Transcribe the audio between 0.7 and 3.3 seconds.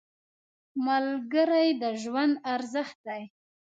ملګری د ژوند ارزښت دی